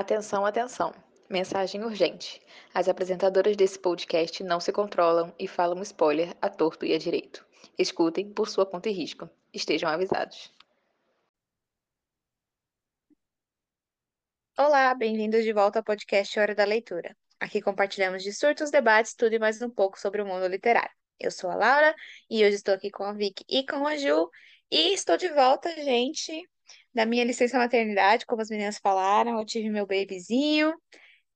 [0.00, 0.94] Atenção, atenção.
[1.28, 2.40] Mensagem urgente.
[2.72, 7.46] As apresentadoras desse podcast não se controlam e falam spoiler a torto e a direito.
[7.78, 9.28] Escutem por sua conta e risco.
[9.52, 10.50] Estejam avisados.
[14.56, 17.14] Olá, bem-vindos de volta ao podcast Hora da Leitura.
[17.38, 20.96] Aqui compartilhamos de surtos, debates, tudo e mais um pouco sobre o mundo literário.
[21.18, 21.94] Eu sou a Laura
[22.30, 24.30] e hoje estou aqui com a Vicky e com a Ju.
[24.70, 26.48] E estou de volta, gente,
[26.94, 29.38] da minha licença maternidade, como as meninas falaram.
[29.38, 30.74] Eu tive meu babyzinho.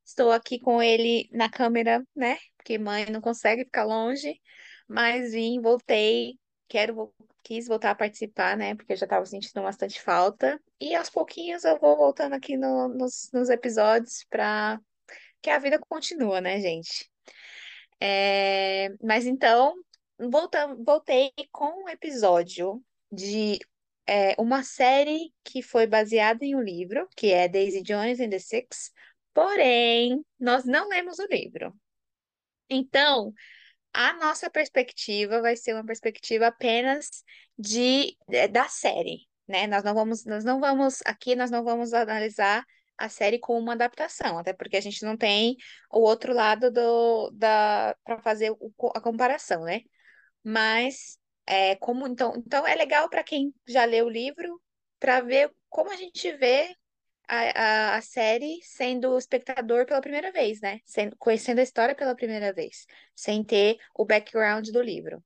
[0.04, 2.36] Estou aqui com ele na câmera, né?
[2.56, 4.40] Porque mãe não consegue ficar longe.
[4.88, 6.38] Mas vim, voltei.
[6.68, 8.74] Quero, quis voltar a participar, né?
[8.74, 10.60] Porque eu já estava sentindo bastante falta.
[10.80, 14.80] E aos pouquinhos eu vou voltando aqui no- nos, nos episódios para
[15.42, 17.10] que a vida continua, né, gente?
[18.00, 19.74] É, Mas então,
[20.18, 23.58] voltam, voltei com um episódio de
[24.06, 28.38] é, uma série que foi baseada em um livro, que é Daisy Jones and the
[28.38, 28.92] Six,
[29.33, 31.74] porém, nós não lemos o livro.
[32.69, 33.32] Então,
[33.92, 37.25] a nossa perspectiva vai ser uma perspectiva apenas
[37.58, 39.66] de, é, da série, né?
[39.66, 42.64] Nós não vamos, nós não vamos, aqui nós não vamos analisar
[42.98, 45.56] a série como uma adaptação, até porque a gente não tem
[45.91, 48.52] o outro lado do, da, para fazer
[48.94, 49.80] a comparação, né?
[50.42, 54.61] Mas é como então, então é legal para quem já leu o livro,
[54.98, 56.75] para ver como a gente vê
[57.28, 60.81] a, a, a série sendo espectador pela primeira vez, né?
[60.84, 65.22] Sendo, conhecendo a história pela primeira vez, sem ter o background do livro.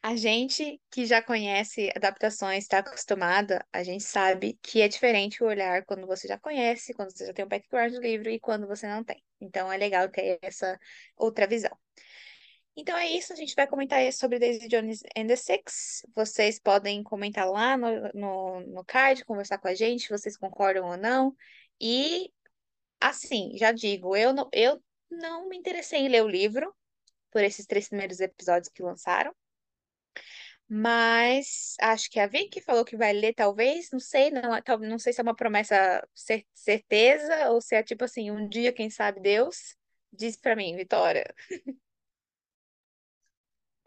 [0.00, 5.46] A gente que já conhece adaptações, está acostumada, a gente sabe que é diferente o
[5.46, 8.66] olhar quando você já conhece, quando você já tem o background do livro e quando
[8.66, 9.22] você não tem.
[9.40, 10.78] Então é legal ter essa
[11.16, 11.76] outra visão.
[12.80, 16.06] Então é isso, a gente vai comentar sobre Daisy Jones and the Six.
[16.14, 20.96] Vocês podem comentar lá no, no, no card, conversar com a gente, vocês concordam ou
[20.96, 21.36] não.
[21.80, 22.32] E
[23.00, 26.72] assim, já digo, eu não, eu não me interessei em ler o livro
[27.32, 29.34] por esses três primeiros episódios que lançaram.
[30.68, 34.42] Mas acho que a Vicky falou que vai ler, talvez, não sei, não,
[34.80, 38.72] não sei se é uma promessa cer- certeza ou se é tipo assim, um dia,
[38.72, 39.76] quem sabe Deus.
[40.12, 41.34] Diz pra mim, Vitória.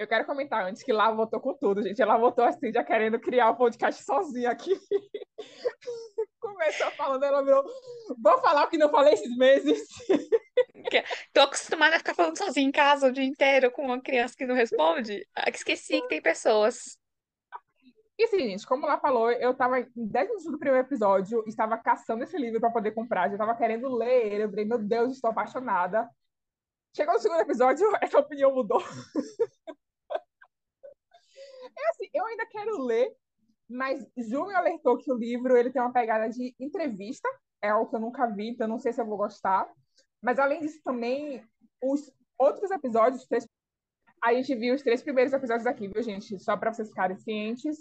[0.01, 2.01] Eu quero comentar antes que lá votou com tudo, gente.
[2.01, 4.72] Ela votou assim, já querendo criar o podcast sozinha aqui.
[6.41, 7.63] Começou falando, ela virou.
[8.17, 9.88] Vou falar o que não falei esses meses.
[11.31, 14.47] Tô acostumada a ficar falando sozinha em casa o dia inteiro com uma criança que
[14.47, 15.23] não responde.
[15.35, 16.97] Ah, Esqueci que tem pessoas.
[18.17, 21.78] E assim, gente, como ela falou, eu tava em 10 minutos do primeiro episódio, estava
[21.78, 24.44] caçando esse livro para poder comprar, já tava querendo ler ele.
[24.45, 26.09] Eu falei, meu Deus, estou apaixonada.
[26.95, 28.84] Chegou no segundo episódio, essa opinião mudou.
[31.81, 33.15] É assim, eu ainda quero ler,
[33.69, 37.27] mas Ju me alertou que o livro ele tem uma pegada de entrevista,
[37.61, 39.71] é algo que eu nunca vi, então não sei se eu vou gostar.
[40.21, 41.43] Mas além disso também,
[41.83, 43.47] os outros episódios, os três-
[44.23, 46.39] a gente viu os três primeiros episódios aqui, viu, gente?
[46.39, 47.77] Só para vocês ficarem cientes.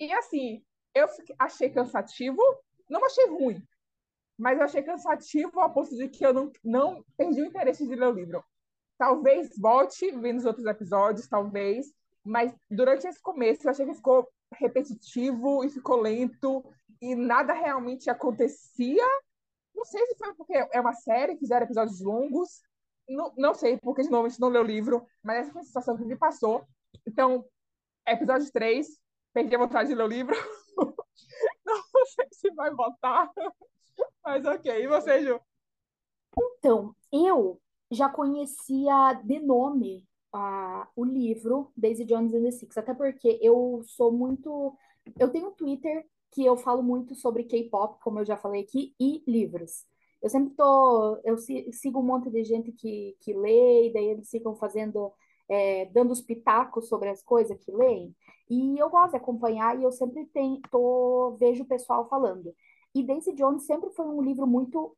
[0.00, 0.64] E assim,
[0.94, 1.06] eu
[1.38, 2.40] achei cansativo,
[2.88, 3.62] não achei ruim,
[4.38, 7.94] mas eu achei cansativo a ponto de que eu não, não perdi o interesse de
[7.94, 8.44] ler o livro.
[8.98, 11.86] Talvez volte vendo os outros episódios, talvez,
[12.24, 16.64] mas durante esse começo eu achei que ficou repetitivo e ficou lento
[17.00, 19.04] e nada realmente acontecia.
[19.74, 22.62] Não sei se foi porque é uma série, fizeram episódios longos,
[23.08, 25.62] não, não sei, porque de novo a gente não leu o livro, mas essa foi
[25.62, 26.64] a sensação que me passou.
[27.06, 27.44] Então,
[28.06, 28.86] episódio 3,
[29.32, 30.34] perdi a vontade de ler o livro.
[31.64, 33.30] Não sei se vai voltar,
[34.24, 34.82] mas ok.
[34.82, 35.40] E você, Ju?
[36.58, 42.94] Então, eu já conhecia de nome ah, o livro Daisy Jones and the Six, até
[42.94, 44.76] porque eu sou muito.
[45.18, 48.94] Eu tenho um Twitter que eu falo muito sobre K-pop, como eu já falei aqui,
[48.98, 49.84] e livros.
[50.22, 51.20] Eu sempre tô.
[51.24, 55.12] Eu si- sigo um monte de gente que, que lê, e daí eles ficam fazendo.
[55.48, 58.14] é, dando os pitacos sobre as coisas que leem.
[58.48, 62.54] E eu gosto de acompanhar e eu sempre tenho, tô, vejo o pessoal falando.
[62.94, 64.96] E Daisy Jones sempre foi um livro muito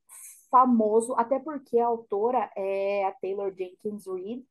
[0.50, 4.44] famoso, até porque a autora é a Taylor Jenkins Reid,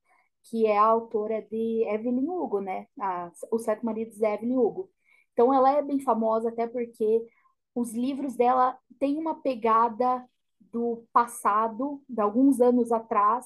[0.43, 2.87] que é a autora de Evelyn Hugo, né?
[2.99, 4.89] A, Os Sete Maridos de Evelyn Hugo.
[5.33, 7.25] Então ela é bem famosa até porque
[7.75, 10.23] os livros dela têm uma pegada
[10.59, 13.45] do passado, de alguns anos atrás,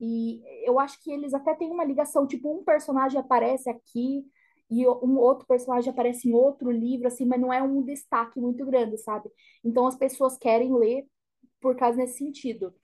[0.00, 4.24] e eu acho que eles até têm uma ligação, tipo, um personagem aparece aqui
[4.70, 8.64] e um outro personagem aparece em outro livro, assim, mas não é um destaque muito
[8.66, 9.30] grande, sabe?
[9.64, 11.06] Então as pessoas querem ler
[11.60, 12.74] por causa nesse sentido.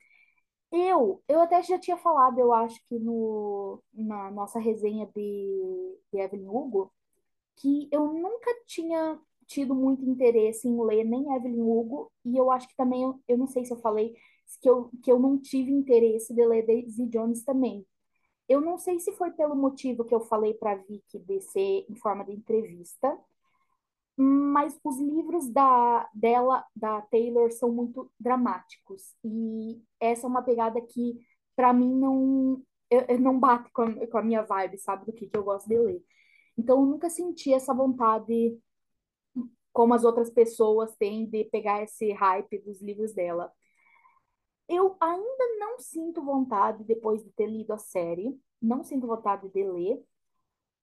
[0.72, 6.18] Eu, eu até já tinha falado, eu acho que no, na nossa resenha de, de
[6.18, 6.90] Evelyn Hugo,
[7.56, 12.68] que eu nunca tinha tido muito interesse em ler nem Evelyn Hugo, e eu acho
[12.68, 14.14] que também, eu, eu não sei se eu falei,
[14.62, 17.86] que eu, que eu não tive interesse de ler Daisy Jones também.
[18.48, 21.94] Eu não sei se foi pelo motivo que eu falei para Vicky de ser em
[21.96, 23.18] forma de entrevista,
[24.16, 29.14] mas os livros da, dela, da Taylor, são muito dramáticos.
[29.24, 31.18] E essa é uma pegada que,
[31.56, 35.26] para mim, não, eu, não bate com a, com a, minha vibe, sabe, do que,
[35.26, 36.02] que eu gosto de ler.
[36.56, 38.58] Então, eu nunca senti essa vontade,
[39.72, 43.50] como as outras pessoas têm, de pegar esse hype dos livros dela.
[44.68, 49.64] Eu ainda não sinto vontade, depois de ter lido a série, não sinto vontade de
[49.64, 50.02] ler,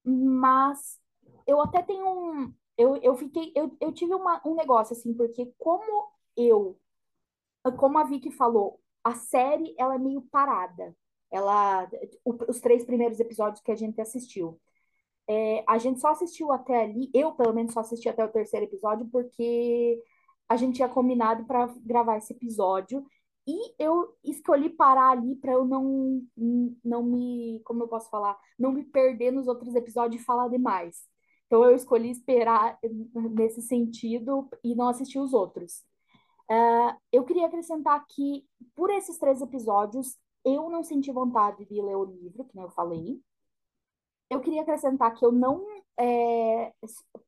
[0.03, 0.99] mas
[1.47, 2.53] eu até tenho um.
[2.79, 3.51] Eu, eu fiquei.
[3.55, 6.79] Eu, eu tive uma, um negócio assim, porque como eu.
[7.77, 10.95] Como a Vicky falou, a série ela é meio parada.
[11.31, 11.89] Ela,
[12.25, 14.59] o, os três primeiros episódios que a gente assistiu.
[15.27, 18.65] É, a gente só assistiu até ali, eu pelo menos só assisti até o terceiro
[18.65, 20.01] episódio, porque
[20.49, 23.05] a gente tinha combinado para gravar esse episódio
[23.47, 26.23] e eu escolhi parar ali para eu não,
[26.83, 31.08] não me, como eu posso falar, não me perder nos outros episódios e falar demais.
[31.49, 32.77] Então eu escolhi esperar
[33.33, 35.83] nesse sentido e não assistir os outros.
[36.49, 40.15] Uh, eu queria acrescentar que, por esses três episódios,
[40.45, 43.19] eu não senti vontade de ler o livro, que eu falei.
[44.29, 45.65] Eu queria acrescentar que eu não.
[45.99, 46.71] É,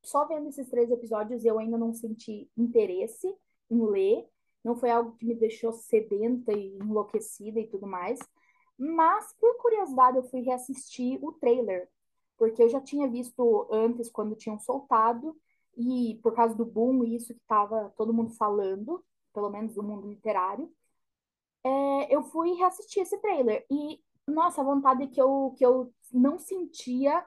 [0.04, 3.28] só vendo esses três episódios, eu ainda não senti interesse
[3.72, 4.30] em ler
[4.64, 8.20] não foi algo que me deixou sedenta e enlouquecida e tudo mais.
[8.78, 11.88] Mas, por curiosidade, eu fui reassistir o trailer,
[12.42, 15.38] porque eu já tinha visto antes quando tinham soltado,
[15.78, 20.10] e por causa do boom, isso que estava todo mundo falando, pelo menos do mundo
[20.10, 20.68] literário,
[21.64, 23.64] é, eu fui reassistir esse trailer.
[23.70, 27.24] E, nossa, a vontade que eu, que eu não sentia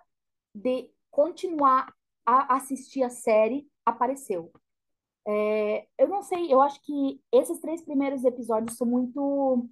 [0.53, 1.95] de continuar
[2.27, 4.51] a assistir a série apareceu.
[5.29, 9.69] É, eu não sei, eu acho que esses três primeiros episódios são muito,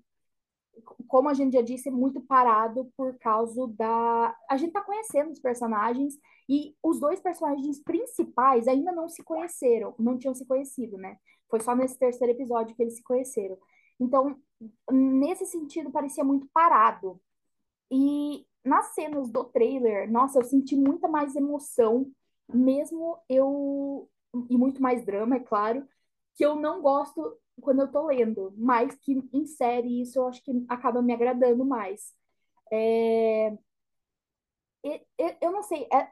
[1.06, 4.36] como a gente já disse, muito parado por causa da.
[4.48, 6.14] A gente tá conhecendo os personagens
[6.48, 11.16] e os dois personagens principais ainda não se conheceram, não tinham se conhecido, né?
[11.48, 13.58] Foi só nesse terceiro episódio que eles se conheceram.
[14.00, 14.36] Então,
[14.90, 17.20] nesse sentido, parecia muito parado.
[17.90, 22.10] E nas cenas do trailer, nossa, eu senti muita mais emoção,
[22.48, 24.08] mesmo eu
[24.48, 25.86] e muito mais drama, é claro,
[26.34, 30.42] que eu não gosto quando eu tô lendo, mas que em série isso eu acho
[30.44, 32.14] que acaba me agradando mais.
[32.72, 33.56] É...
[35.40, 36.08] Eu não sei, é...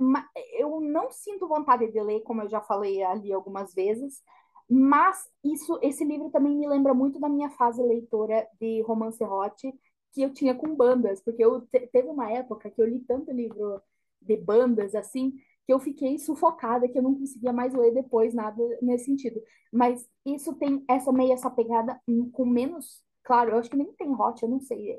[0.58, 4.22] eu não sinto vontade de ler, como eu já falei ali algumas vezes,
[4.68, 9.72] mas isso, esse livro também me lembra muito da minha fase leitora de romance hot
[10.12, 13.82] que eu tinha com bandas, porque eu teve uma época que eu li tanto livro
[14.20, 15.34] de bandas assim,
[15.66, 19.40] que eu fiquei sufocada, que eu não conseguia mais ler depois nada nesse sentido.
[19.72, 22.00] Mas isso tem essa meio essa pegada
[22.32, 24.98] com menos, claro, eu acho que nem tem hot, eu não sei.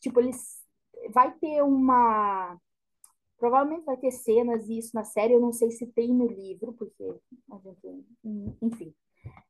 [0.00, 0.60] Tipo, eles
[1.12, 2.58] vai ter uma
[3.38, 6.74] provavelmente vai ter cenas e isso na série, eu não sei se tem no livro,
[6.74, 7.02] porque
[8.62, 8.94] enfim.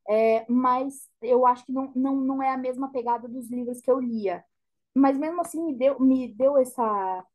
[0.09, 3.91] É, mas eu acho que não, não, não é a mesma pegada dos livros que
[3.91, 4.43] eu lia.
[4.95, 7.25] Mas mesmo assim me deu, me deu essa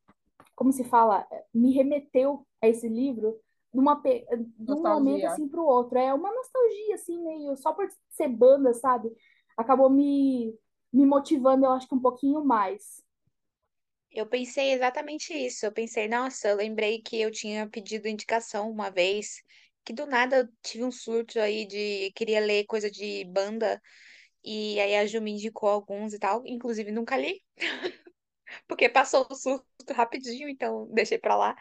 [0.56, 3.38] como se fala, me remeteu a esse livro
[3.73, 5.99] numa, de um momento assim para o outro.
[5.99, 9.13] É uma nostalgia, assim, meio só por ser banda, sabe?
[9.56, 10.58] Acabou me,
[10.93, 13.05] me motivando, eu acho que um pouquinho mais.
[14.10, 15.67] Eu pensei exatamente isso.
[15.67, 19.43] Eu pensei, nossa, eu lembrei que eu tinha pedido indicação uma vez,
[19.84, 23.81] que do nada eu tive um surto aí de queria ler coisa de banda,
[24.43, 27.43] e aí a Ju me indicou alguns e tal, inclusive nunca li.
[28.67, 31.56] porque passou o surto rapidinho, então deixei pra lá.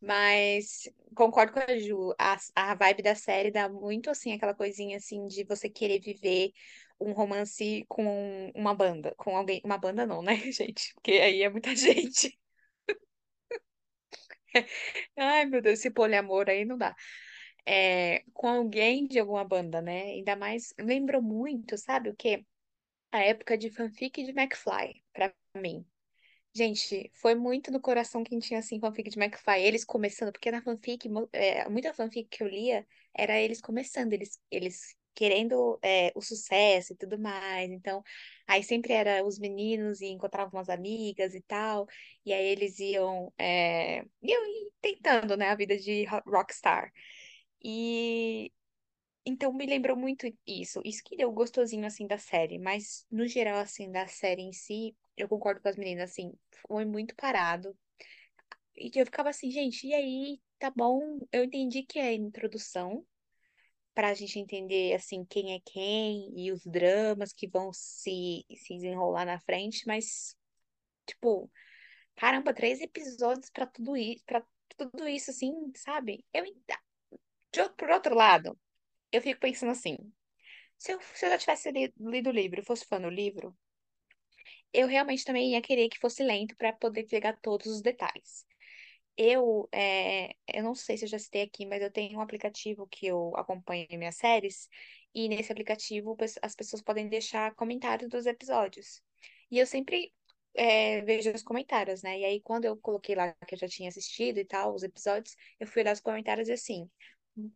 [0.00, 4.96] Mas concordo com a Ju, a, a vibe da série dá muito assim, aquela coisinha
[4.98, 6.52] assim de você querer viver
[7.00, 10.94] um romance com uma banda, com alguém, uma banda não, né, gente?
[10.94, 12.38] Porque aí é muita gente.
[15.16, 16.94] Ai, meu Deus, esse poliamor aí não dá.
[17.66, 20.02] É, com alguém de alguma banda, né?
[20.04, 22.44] Ainda mais, lembrou muito, sabe o quê?
[23.12, 25.86] A época de fanfic de McFly, pra mim.
[26.54, 29.62] Gente, foi muito no coração quem tinha assim fanfic de McFly.
[29.62, 34.40] Eles começando, porque na fanfic, é, muita fanfic que eu lia era eles começando, eles,
[34.50, 37.70] eles querendo é, o sucesso e tudo mais.
[37.70, 38.02] Então,
[38.46, 41.86] aí sempre era os meninos e encontravam umas amigas e tal,
[42.24, 44.42] e aí eles iam, é, iam
[44.80, 46.92] tentando, né, a vida de rockstar.
[47.62, 48.52] E
[49.26, 50.80] então me lembrou muito isso.
[50.84, 54.96] Isso que deu gostosinho assim da série, mas no geral assim da série em si,
[55.18, 56.32] eu concordo com as meninas assim,
[56.66, 57.76] foi muito parado.
[58.76, 63.04] E eu ficava assim, gente, e aí, tá bom, eu entendi que é introdução,
[63.98, 68.74] para a gente entender assim quem é quem e os dramas que vão se, se
[68.74, 70.36] desenrolar na frente, mas
[71.04, 71.50] tipo,
[72.16, 74.44] caramba, três episódios para tudo isso, para
[74.76, 76.24] tudo isso assim, sabe?
[76.32, 76.44] Eu
[77.52, 78.58] de, por outro lado,
[79.10, 79.96] eu fico pensando assim,
[80.78, 83.56] se eu, se eu já tivesse lido, lido o livro, fosse fã do livro,
[84.72, 88.46] eu realmente também ia querer que fosse lento para poder pegar todos os detalhes.
[89.16, 92.86] Eu, é, eu não sei se eu já citei aqui, mas eu tenho um aplicativo
[92.86, 94.68] que eu acompanho minhas séries,
[95.14, 99.02] e nesse aplicativo as pessoas podem deixar comentários dos episódios.
[99.50, 100.12] E eu sempre
[100.54, 102.18] é, vejo os comentários, né?
[102.20, 105.34] E aí, quando eu coloquei lá que eu já tinha assistido e tal, os episódios,
[105.58, 106.88] eu fui olhar os comentários e assim,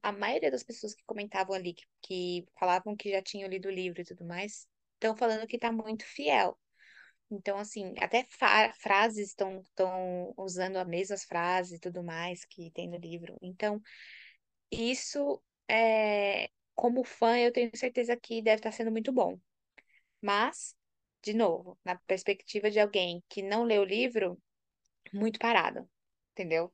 [0.02, 3.72] a maioria das pessoas que comentavam ali, que, que falavam que já tinham lido o
[3.72, 6.58] livro e tudo mais, estão falando que tá muito fiel.
[7.34, 8.26] Então, assim, até
[8.78, 9.62] frases estão
[10.36, 13.36] usando as mesmas frases e tudo mais que tem no livro.
[13.40, 13.80] Então,
[14.70, 19.38] isso, é, como fã, eu tenho certeza que deve estar sendo muito bom.
[20.20, 20.74] Mas,
[21.22, 24.40] de novo, na perspectiva de alguém que não lê o livro,
[25.12, 25.88] muito parado,
[26.32, 26.72] entendeu?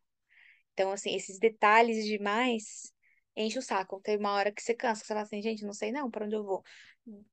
[0.74, 2.92] Então, assim, esses detalhes demais
[3.36, 4.00] enche o saco.
[4.00, 6.24] Tem uma hora que você cansa, que você fala assim, gente, não sei não para
[6.26, 6.62] onde eu vou.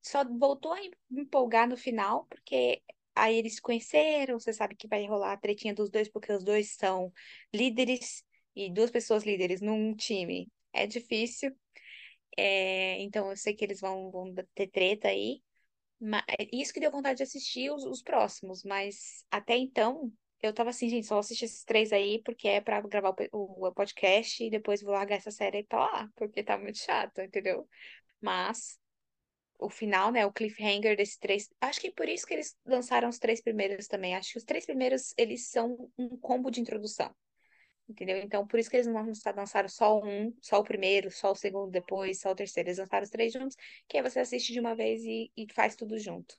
[0.02, 0.78] Só voltou a
[1.10, 2.82] empolgar no final, porque
[3.16, 6.44] Aí eles se conheceram, você sabe que vai rolar a tretinha dos dois, porque os
[6.44, 7.12] dois são
[7.54, 10.50] líderes e duas pessoas líderes num time.
[10.72, 11.56] É difícil.
[12.36, 15.42] É, então eu sei que eles vão, vão ter treta aí.
[16.00, 20.70] Mas, isso que deu vontade de assistir os, os próximos, mas até então eu tava
[20.70, 24.50] assim, gente, só assistir esses três aí porque é pra gravar o, o podcast e
[24.50, 27.68] depois vou largar essa série pra lá, porque tá muito chato, entendeu?
[28.20, 28.78] Mas
[29.58, 31.48] o final, né, o cliffhanger desses três.
[31.60, 34.14] Acho que por isso que eles lançaram os três primeiros também.
[34.14, 37.14] Acho que os três primeiros, eles são um combo de introdução.
[37.88, 38.18] Entendeu?
[38.18, 41.70] Então, por isso que eles não lançaram só um, só o primeiro, só o segundo
[41.70, 42.68] depois, só o terceiro.
[42.68, 43.56] Eles lançaram os três juntos,
[43.88, 46.36] que aí você assiste de uma vez e, e faz tudo junto.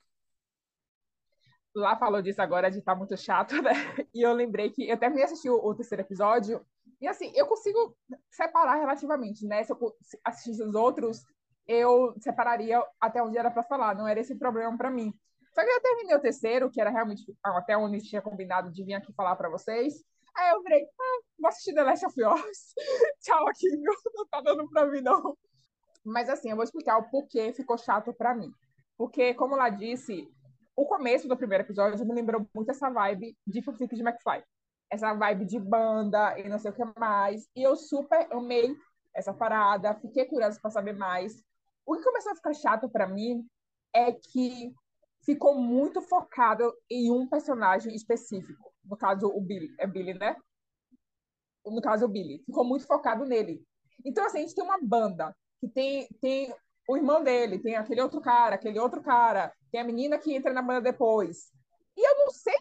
[1.74, 3.72] Lá falou disso agora de estar tá muito chato, né?
[4.14, 6.66] E eu lembrei que eu terminei de assistir o, o terceiro episódio,
[7.00, 7.96] e assim, eu consigo
[8.32, 9.64] separar relativamente, né?
[9.64, 11.24] Se eu assistir os outros,
[11.68, 15.14] eu separaria até onde era para falar, não era esse problema para mim.
[15.54, 18.94] Só que eu terminei o terceiro, que era realmente até onde tinha combinado de vir
[18.94, 19.96] aqui falar para vocês.
[20.36, 22.74] Aí eu virei, ah, vou assistir The Last of Us.
[23.22, 23.68] Tchau aqui.
[24.16, 25.36] Não tá dando para mim, não.
[26.06, 28.52] Mas assim, eu vou explicar o porquê ficou chato para mim.
[28.96, 30.30] Porque, como ela disse,
[30.76, 34.44] o começo do primeiro episódio me lembrou muito essa vibe de Fanfic de McFly.
[34.92, 37.50] Essa vibe de banda e não sei o que mais.
[37.56, 38.76] E eu super amei
[39.14, 41.44] essa parada, fiquei curiosa para saber mais.
[41.88, 43.48] O que começou a ficar chato para mim
[43.94, 44.74] é que
[45.24, 48.74] ficou muito focado em um personagem específico.
[48.84, 49.74] No caso, o Billy.
[49.80, 50.36] É Billy, né?
[51.66, 52.44] No caso, o Billy.
[52.46, 53.66] Ficou muito focado nele.
[54.06, 56.54] Então, assim, a gente tem uma banda que tem, tem
[56.90, 60.52] o irmão dele, tem aquele outro cara, aquele outro cara, tem a menina que entra
[60.52, 61.54] na banda depois.
[61.96, 62.56] E eu não sei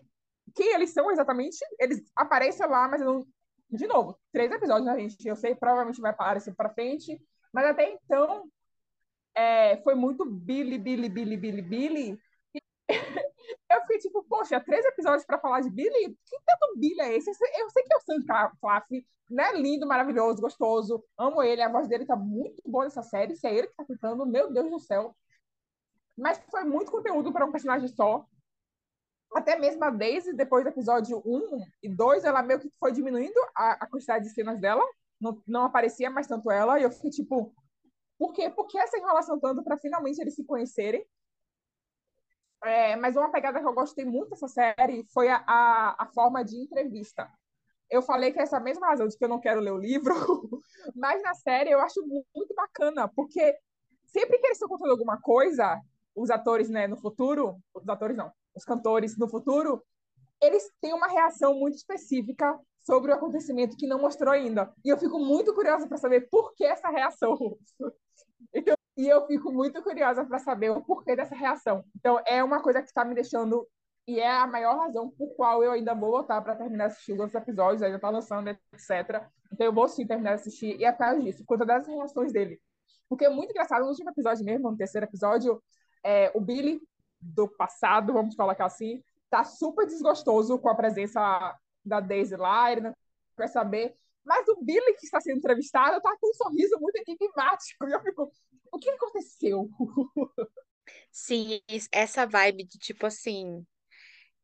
[0.54, 1.58] quem eles são exatamente.
[1.80, 3.26] Eles aparecem lá, mas eu não.
[3.68, 5.26] De novo, três episódios, né, gente?
[5.26, 7.20] Eu sei, provavelmente vai aparecer pra frente.
[7.52, 8.48] Mas até então,
[9.36, 12.20] é, foi muito Billy, Billy, Billy, Billy, Billy.
[13.70, 16.16] eu fiquei tipo, poxa, três episódios para falar de Billy?
[16.24, 17.30] Que tanto Billy é esse?
[17.30, 18.24] Eu sei que é o Sam
[18.60, 19.52] Claflin, né?
[19.52, 21.04] Lindo, maravilhoso, gostoso.
[21.18, 23.36] Amo ele, a voz dele tá muito boa nessa série.
[23.36, 25.14] Se é ele que tá cantando, meu Deus do céu.
[26.16, 28.26] Mas foi muito conteúdo para um personagem só.
[29.34, 33.38] Até mesmo a Daisy, depois do episódio 1 e 2, ela meio que foi diminuindo
[33.54, 34.82] a, a quantidade de cenas dela.
[35.20, 36.80] Não, não aparecia mais tanto ela.
[36.80, 37.52] E eu fiquei tipo,
[38.18, 38.50] por quê?
[38.50, 41.06] Porque essa enrolação tanto para finalmente eles se conhecerem.
[42.64, 46.42] É, mas uma pegada que eu gostei muito dessa série foi a, a, a, forma
[46.44, 47.30] de entrevista.
[47.88, 50.14] Eu falei que é essa mesma razão de que eu não quero ler o livro,
[50.96, 52.04] mas na série eu acho
[52.34, 53.56] muito bacana, porque
[54.06, 55.80] sempre que eles estão contando alguma coisa,
[56.14, 59.84] os atores, né, no futuro, os atores não, os cantores no futuro,
[60.42, 64.72] eles têm uma reação muito específica sobre o acontecimento que não mostrou ainda.
[64.84, 67.36] E eu fico muito curiosa para saber por que essa reação.
[68.54, 71.84] Então, e eu fico muito curiosa para saber o porquê dessa reação.
[71.96, 73.68] Então, é uma coisa que está me deixando.
[74.06, 77.12] E é a maior razão por qual eu ainda vou voltar para terminar de assistir
[77.12, 79.26] os outros episódios, ainda está lançando, etc.
[79.52, 80.78] Então, eu vou sim terminar de assistir.
[80.80, 82.58] E é por causa disso, por conta das reações dele.
[83.08, 85.62] Porque é muito engraçado, no último episódio mesmo, no terceiro episódio,
[86.02, 86.80] é, o Billy,
[87.20, 91.54] do passado, vamos colocar assim, tá super desgostoso com a presença
[91.86, 92.94] da Daisy ele não
[93.36, 93.96] quer saber.
[94.24, 97.86] Mas o Billy, que está sendo entrevistado, tá com um sorriso muito enigmático.
[97.88, 98.30] E eu fico,
[98.72, 99.70] o que aconteceu?
[101.10, 101.60] Sim,
[101.92, 103.64] essa vibe de tipo assim,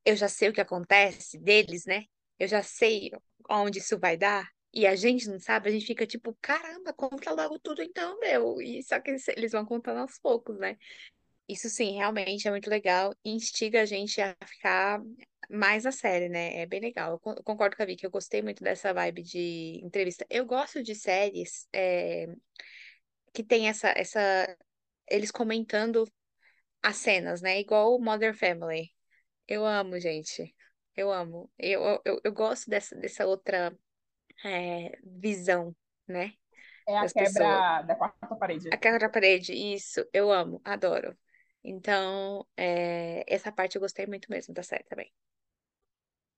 [0.04, 2.04] eu já sei o que acontece deles, né?
[2.38, 3.10] Eu já sei
[3.50, 4.48] onde isso vai dar.
[4.72, 8.60] e a gente não sabe, a gente fica tipo, caramba, conta logo tudo então, meu.
[8.60, 10.78] E só que eles vão contando aos poucos, né?
[11.48, 15.00] Isso sim, realmente é muito legal e instiga a gente a ficar
[15.50, 16.58] mais na série, né?
[16.60, 17.12] É bem legal.
[17.12, 20.26] Eu con- eu concordo com a Vicky, eu gostei muito dessa vibe de entrevista.
[20.30, 22.26] Eu gosto de séries é,
[23.32, 24.20] que tem essa, essa,
[25.10, 26.04] eles comentando
[26.82, 27.60] as cenas, né?
[27.60, 28.90] Igual o Modern Family.
[29.48, 30.54] Eu amo, gente.
[30.96, 31.50] Eu amo.
[31.58, 33.76] Eu, eu, eu gosto dessa, dessa outra
[34.44, 35.76] é, visão,
[36.08, 36.34] né?
[36.86, 37.64] É a Das pessoas.
[37.64, 38.70] quebra da quarta parede.
[38.70, 41.16] A quebra da parede, isso, eu amo, adoro.
[41.64, 45.12] Então, é, essa parte eu gostei muito mesmo da série também.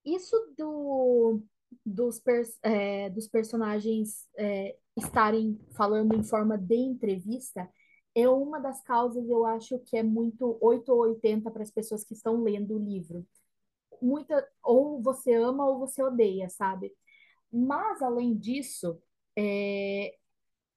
[0.05, 1.43] Isso do,
[1.85, 2.21] dos,
[2.63, 7.69] é, dos personagens é, estarem falando em forma de entrevista
[8.15, 12.05] é uma das causas, eu acho, que é muito 8 ou 80 para as pessoas
[12.05, 13.27] que estão lendo o livro.
[14.01, 16.93] Muita, ou você ama ou você odeia, sabe?
[17.53, 19.01] Mas, além disso,
[19.37, 20.17] é,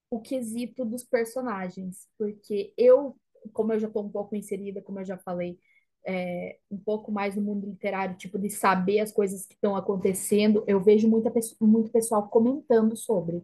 [0.10, 3.16] o quesito dos personagens, porque eu,
[3.54, 5.60] como eu já estou um pouco inserida, como eu já falei,
[6.06, 10.64] é, um pouco mais no mundo literário, tipo, de saber as coisas que estão acontecendo,
[10.68, 13.44] eu vejo muita, muito pessoal comentando sobre.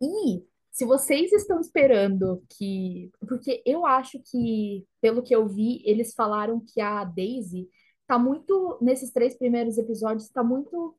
[0.00, 3.10] E se vocês estão esperando que.
[3.26, 7.68] Porque eu acho que, pelo que eu vi, eles falaram que a Daisy
[8.06, 8.78] tá muito.
[8.80, 10.96] Nesses três primeiros episódios, tá muito,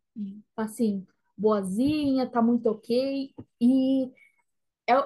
[0.57, 1.05] assim,
[1.37, 3.33] boazinha, tá muito ok.
[3.61, 4.11] E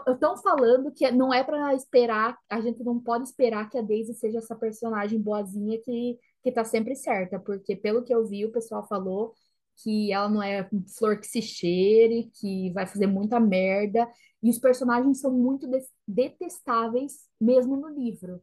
[0.07, 4.13] estão falando que não é para esperar, a gente não pode esperar que a Daisy
[4.13, 8.51] seja essa personagem boazinha que, que tá sempre certa, porque pelo que eu vi, o
[8.51, 9.33] pessoal falou
[9.77, 14.07] que ela não é flor que se cheire, que vai fazer muita merda,
[14.41, 15.67] e os personagens são muito
[16.07, 18.41] detestáveis mesmo no livro.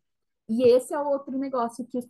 [0.49, 2.07] E esse é outro negócio que, os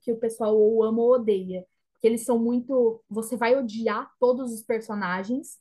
[0.00, 1.66] que o pessoal ou ama ou odeia,
[2.00, 5.58] que eles são muito, você vai odiar todos os personagens,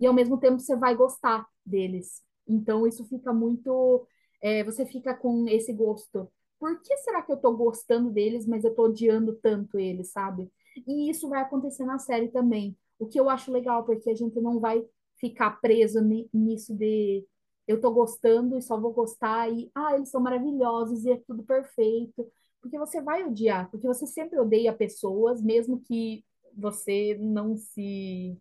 [0.00, 2.22] e ao mesmo tempo você vai gostar deles.
[2.48, 4.06] Então isso fica muito.
[4.40, 6.30] é, você fica com esse gosto.
[6.58, 10.50] Por que será que eu tô gostando deles, mas eu tô odiando tanto eles, sabe?
[10.86, 12.76] E isso vai acontecer na série também.
[12.98, 14.84] O que eu acho legal, porque a gente não vai
[15.18, 17.24] ficar preso ni- nisso de
[17.66, 21.42] eu tô gostando e só vou gostar e ah, eles são maravilhosos e é tudo
[21.44, 22.26] perfeito.
[22.60, 26.24] Porque você vai odiar, porque você sempre odeia pessoas, mesmo que
[26.56, 28.36] você não se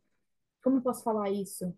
[0.63, 1.74] como eu posso falar isso?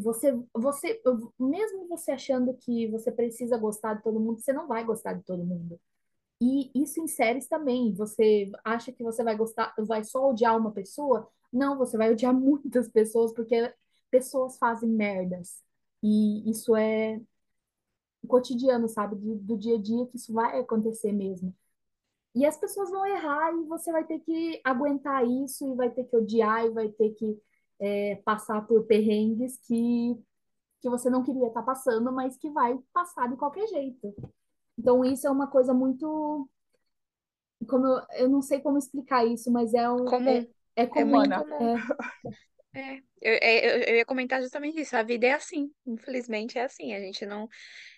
[0.00, 1.00] Você, você,
[1.38, 5.24] mesmo você achando que você precisa gostar de todo mundo, você não vai gostar de
[5.24, 5.80] todo mundo.
[6.40, 7.94] E isso em séries também.
[7.94, 11.28] Você acha que você vai gostar, vai só odiar uma pessoa?
[11.52, 13.72] Não, você vai odiar muitas pessoas, porque
[14.10, 15.62] pessoas fazem merdas.
[16.02, 17.20] E isso é
[18.26, 19.16] cotidiano, sabe?
[19.16, 21.54] Do, do dia a dia que isso vai acontecer mesmo.
[22.34, 26.04] E as pessoas vão errar e você vai ter que aguentar isso e vai ter
[26.04, 27.40] que odiar e vai ter que
[27.80, 30.16] é, passar por perrengues que,
[30.80, 34.14] que você não queria estar passando, mas que vai passar de qualquer jeito.
[34.78, 36.48] Então, isso é uma coisa muito.
[37.68, 40.04] Como eu, eu não sei como explicar isso, mas é um.
[40.04, 40.46] Comum.
[40.76, 40.86] É, é
[41.40, 41.76] É comum.
[41.76, 42.28] É,
[42.74, 44.96] É, eu, é, eu, eu ia comentar justamente isso.
[44.96, 45.70] A vida é assim.
[45.86, 46.94] Infelizmente é assim.
[46.94, 47.48] A gente não,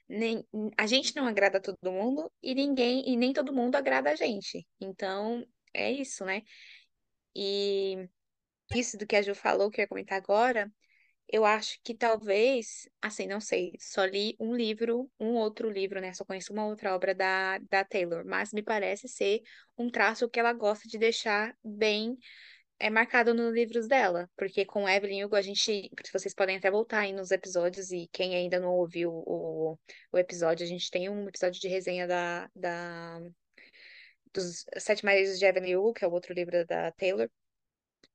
[0.09, 4.17] nem, a gente não agrada todo mundo e ninguém, e nem todo mundo agrada a
[4.17, 4.67] gente.
[4.81, 6.43] Então, é isso, né?
[7.35, 8.09] E
[8.75, 10.71] isso do que a Ju falou, que eu ia comentar agora,
[11.29, 16.13] eu acho que talvez, assim, não sei, só li um livro, um outro livro, né?
[16.13, 19.41] Só conheço uma outra obra da, da Taylor, mas me parece ser
[19.79, 22.19] um traço que ela gosta de deixar bem
[22.81, 27.01] é marcado nos livros dela, porque com Evelyn Hugo a gente, vocês podem até voltar
[27.01, 29.79] aí nos episódios e quem ainda não ouviu o,
[30.11, 33.21] o episódio, a gente tem um episódio de resenha da, da
[34.33, 37.29] dos Sete Maridos de Evelyn Hugo, que é o outro livro da Taylor,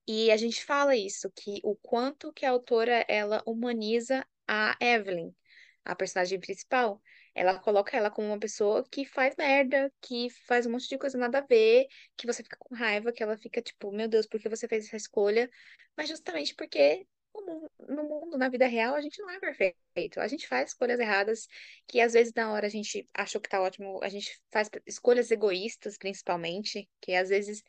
[0.08, 5.34] e a gente fala isso, que o quanto que a autora ela humaniza a Evelyn,
[5.84, 7.02] a personagem principal.
[7.34, 11.18] Ela coloca ela como uma pessoa que faz merda, que faz um monte de coisa
[11.18, 11.88] nada a ver,
[12.18, 14.86] que você fica com raiva, que ela fica tipo, meu Deus, por que você fez
[14.88, 15.50] essa escolha?
[15.98, 20.20] Mas justamente porque no mu- no mundo, na vida real, a gente não é perfeito.
[20.20, 21.48] A gente faz escolhas erradas,
[21.88, 25.30] que às vezes na hora a gente achou que tá ótimo, a gente faz escolhas
[25.32, 27.64] egoístas, principalmente, que às vezes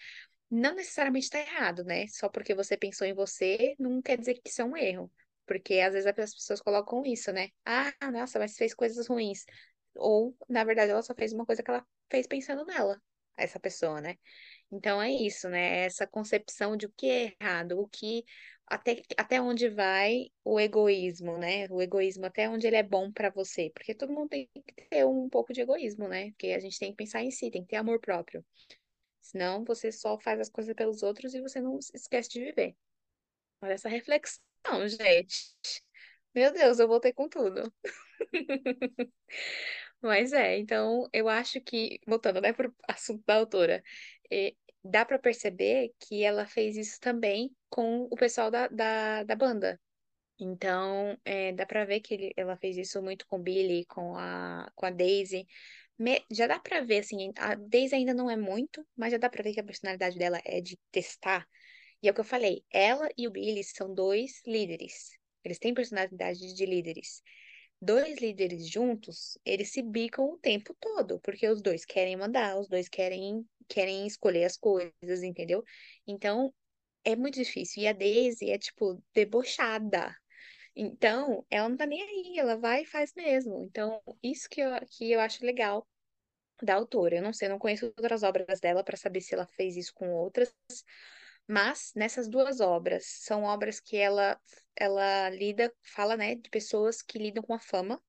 [0.51, 2.07] não necessariamente está errado, né?
[2.09, 5.11] Só porque você pensou em você, não quer dizer que isso é um erro.
[5.47, 7.51] Porque às vezes as pessoas colocam isso, né?
[7.65, 9.45] Ah, nossa, mas fez coisas ruins.
[9.97, 13.01] Ou, na verdade, ela só fez uma coisa que ela fez pensando nela,
[13.37, 14.17] essa pessoa, né?
[14.71, 15.85] Então é isso, né?
[15.85, 18.25] Essa concepção de o que é errado, o que
[18.67, 21.67] até, até onde vai o egoísmo, né?
[21.71, 25.07] O egoísmo até onde ele é bom pra você, porque todo mundo tem que ter
[25.07, 26.31] um pouco de egoísmo, né?
[26.33, 28.45] Porque a gente tem que pensar em si, tem que ter amor próprio.
[29.31, 32.77] Senão você só faz as coisas pelos outros e você não esquece de viver.
[33.63, 34.43] Olha essa reflexão,
[34.89, 35.55] gente.
[36.35, 37.73] Meu Deus, eu voltei com tudo.
[40.01, 43.83] Mas é, então eu acho que, voltando, né, para o assunto da autora,
[44.31, 49.35] eh, dá para perceber que ela fez isso também com o pessoal da, da, da
[49.37, 49.81] banda.
[50.39, 54.17] Então, é, dá pra ver que ele- ela fez isso muito com o Billy, com
[54.19, 55.47] a, com a Daisy.
[55.99, 59.31] Me- já dá pra ver, assim, a Daisy ainda não é muito, mas já dá
[59.31, 61.47] pra ver que a personalidade dela é de testar.
[62.03, 65.13] E é o que eu falei, ela e o Billy são dois líderes.
[65.45, 67.23] Eles têm personalidade de líderes.
[67.81, 72.69] Dois líderes juntos, eles se bicam o tempo todo, porque os dois querem mandar, os
[72.69, 75.63] dois querem, querem escolher as coisas, entendeu?
[76.07, 76.55] Então,
[77.05, 77.83] é muito difícil.
[77.85, 80.15] E a Daisy é, tipo, debochada.
[80.77, 83.59] Então, ela não tá nem aí, ela vai e faz mesmo.
[83.65, 85.87] Então, isso que eu, que eu acho legal
[86.63, 87.17] da autora.
[87.17, 89.95] Eu não sei, eu não conheço outras obras dela para saber se ela fez isso
[89.95, 90.55] com outras,
[91.49, 94.41] mas nessas duas obras, são obras que ela
[94.79, 98.03] ela lida, fala, né, de pessoas que lidam com a fama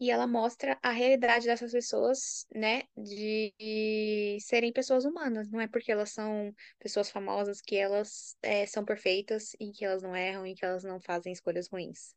[0.00, 5.50] e ela mostra a realidade dessas pessoas, né, de serem pessoas humanas.
[5.50, 10.02] Não é porque elas são pessoas famosas que elas é, são perfeitas e que elas
[10.02, 12.14] não erram e que elas não fazem escolhas ruins.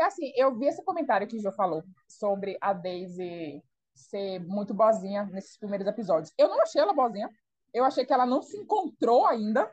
[0.00, 3.62] É assim, eu vi esse comentário que o Jô falou sobre a Daisy
[3.94, 6.32] ser muito boazinha nesses primeiros episódios.
[6.38, 7.30] Eu não achei ela boazinha.
[7.72, 9.70] Eu achei que ela não se encontrou ainda.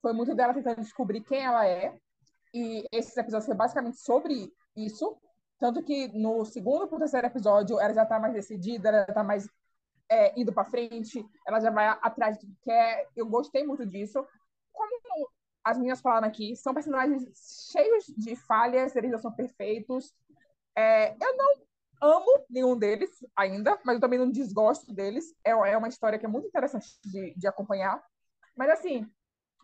[0.00, 1.94] Foi muito dela tentando descobrir quem ela é.
[2.52, 5.16] E esses episódios foi basicamente sobre isso.
[5.58, 9.48] Tanto que no segundo para terceiro episódio ela já está mais decidida, ela está mais
[10.08, 13.08] é, indo para frente, ela já vai atrás do que quer.
[13.16, 14.26] Eu gostei muito disso.
[14.72, 15.30] Como
[15.64, 17.24] as meninas falaram aqui, são personagens
[17.72, 20.12] cheios de falhas, eles não são perfeitos.
[20.76, 21.64] É, eu não
[22.02, 25.34] amo nenhum deles ainda, mas eu também não desgosto deles.
[25.44, 28.02] É, é uma história que é muito interessante de, de acompanhar.
[28.56, 29.06] Mas assim,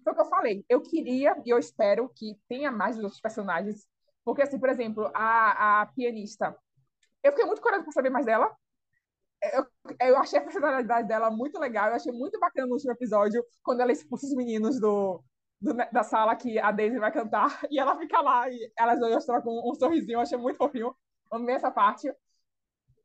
[0.02, 0.64] foi o que eu falei.
[0.68, 3.86] Eu queria e eu espero que tenha mais dos outros personagens.
[4.24, 6.56] Porque, assim, por exemplo, a, a pianista.
[7.22, 8.54] Eu fiquei muito curiosa para saber mais dela.
[9.42, 9.66] Eu,
[10.00, 11.88] eu achei a personalidade dela muito legal.
[11.88, 15.22] Eu achei muito bacana no último episódio, quando ela expulsa os meninos do,
[15.60, 17.60] do da sala que a Daisy vai cantar.
[17.70, 20.16] E ela fica lá e elas duas trocam um, um sorrisinho.
[20.16, 20.94] Eu achei muito fofinho.
[21.32, 22.12] Amei essa parte.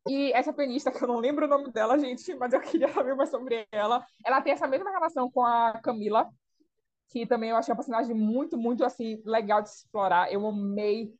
[0.07, 3.15] E essa pianista, que eu não lembro o nome dela, gente, mas eu queria saber
[3.15, 4.05] mais sobre ela.
[4.23, 6.29] Ela tem essa mesma relação com a Camila,
[7.09, 10.31] que também eu achei uma personagem muito, muito, assim, legal de explorar.
[10.31, 11.13] Eu amei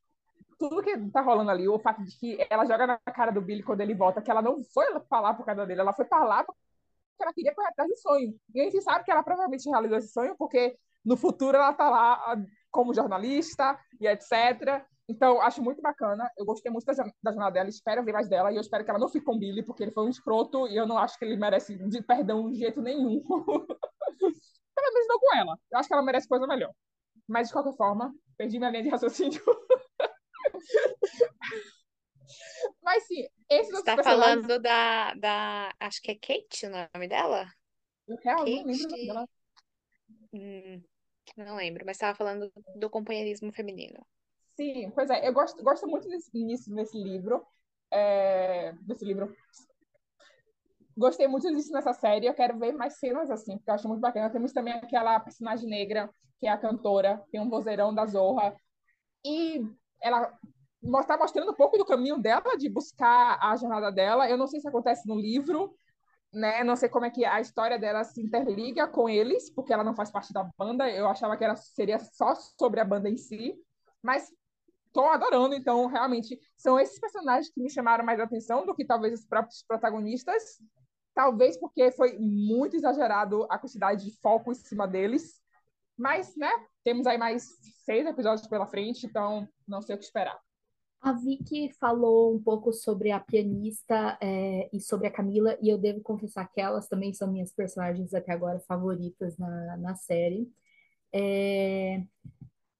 [0.57, 3.63] tudo que tá rolando ali, o fato de que ela joga na cara do Billy
[3.63, 7.23] quando ele volta, que ela não foi falar por causa dele, ela foi falar porque
[7.23, 8.33] ela queria correr atrás do sonho.
[8.53, 11.89] E a gente sabe que ela provavelmente realizou esse sonho, porque no futuro ela tá
[11.89, 12.37] lá
[12.71, 14.85] como jornalista e etc.
[15.07, 16.29] Então, acho muito bacana.
[16.37, 18.89] Eu gostei muito da, da jornada dela, espero ver mais dela, e eu espero que
[18.89, 21.17] ela não fique com o Billy, porque ele foi um escroto, e eu não acho
[21.17, 23.23] que ele merece de perdão de jeito nenhum.
[24.75, 25.59] Pelo menos não com ela.
[25.71, 26.71] Eu acho que ela merece coisa melhor.
[27.27, 29.41] Mas, de qualquer forma, perdi minha linha de raciocínio.
[32.81, 34.45] Mas sim, esses Você tá personagens.
[34.45, 35.73] falando da, da.
[35.79, 37.47] Acho que é Kate o nome dela?
[38.07, 39.29] Eu realmente não lembro o dela.
[40.33, 40.83] Hum,
[41.37, 44.05] não lembro, mas estava falando do companheirismo feminino.
[44.55, 47.45] Sim, pois é, eu gosto, gosto muito desse início desse livro.
[47.91, 49.35] É, desse livro.
[50.97, 52.25] Gostei muito disso nessa série.
[52.25, 54.29] Eu quero ver mais cenas assim, porque eu acho muito bacana.
[54.29, 58.55] Temos também aquela personagem negra, que é a cantora, tem um vozeirão da Zorra.
[59.25, 59.61] E
[60.01, 60.31] ela
[60.99, 64.29] está mostrando um pouco do caminho dela, de buscar a jornada dela.
[64.29, 65.75] Eu não sei se acontece no livro,
[66.31, 66.63] né?
[66.63, 69.95] Não sei como é que a história dela se interliga com eles, porque ela não
[69.95, 70.89] faz parte da banda.
[70.89, 73.55] Eu achava que era, seria só sobre a banda em si.
[74.01, 74.31] Mas
[74.87, 79.19] estou adorando, então realmente são esses personagens que me chamaram mais atenção do que talvez
[79.19, 80.61] os próprios protagonistas.
[81.15, 85.41] Talvez porque foi muito exagerado a quantidade de foco em cima deles.
[85.97, 86.51] Mas, né,
[86.83, 87.47] temos aí mais
[87.85, 90.37] seis episódios pela frente, então não sei o que esperar.
[91.01, 95.77] A Vicky falou um pouco sobre a pianista é, e sobre a Camila, e eu
[95.77, 100.51] devo confessar que elas também são minhas personagens até agora favoritas na, na série.
[101.13, 102.03] É,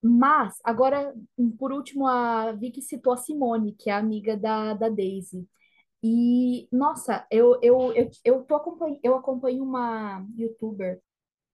[0.03, 1.15] mas, agora,
[1.57, 5.47] por último, a Vicky citou a Simone, que é amiga da, da Daisy.
[6.07, 11.01] E, nossa, eu, eu, eu, eu, tô acompanhando, eu acompanho uma youtuber,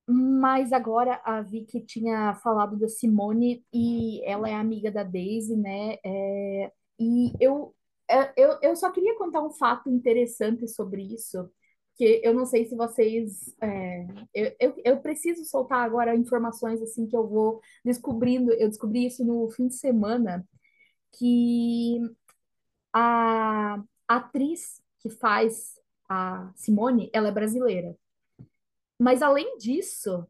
[0.08, 5.98] mas agora a Vicky tinha falado da Simone e ela é amiga da Daisy, né?
[6.06, 7.74] É, e eu,
[8.10, 11.50] é, eu, eu só queria contar um fato interessante sobre isso,
[11.96, 13.56] que eu não sei se vocês.
[13.62, 18.52] é, eu, eu, eu preciso soltar agora informações assim que eu vou descobrindo.
[18.54, 20.46] Eu descobri isso no fim de semana,
[21.14, 22.00] que
[22.94, 23.82] a
[24.16, 27.96] atriz que faz a Simone, ela é brasileira.
[29.00, 30.28] Mas além disso,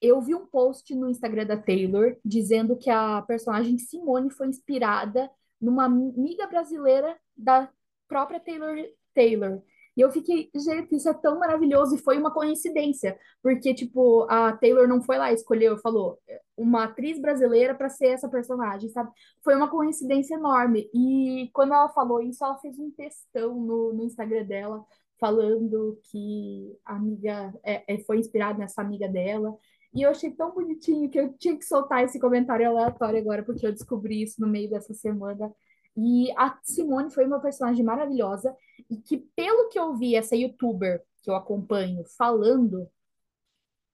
[0.00, 5.30] eu vi um post no Instagram da Taylor dizendo que a personagem Simone foi inspirada
[5.60, 7.70] numa amiga brasileira da
[8.06, 8.76] própria Taylor
[9.14, 9.62] Taylor.
[9.96, 14.52] E eu fiquei, gente, isso é tão maravilhoso e foi uma coincidência, porque tipo, a
[14.52, 16.18] Taylor não foi lá escolheu, falou
[16.56, 19.10] uma atriz brasileira para ser essa personagem, sabe?
[19.42, 20.90] Foi uma coincidência enorme.
[20.92, 24.84] E quando ela falou isso, ela fez um textão no, no Instagram dela
[25.18, 29.56] falando que a amiga é, é, foi inspirada nessa amiga dela.
[29.94, 33.66] E eu achei tão bonitinho que eu tinha que soltar esse comentário aleatório agora, porque
[33.66, 35.52] eu descobri isso no meio dessa semana.
[35.96, 38.54] E a Simone foi uma personagem maravilhosa
[38.90, 42.88] e que, pelo que eu vi, essa youtuber que eu acompanho falando,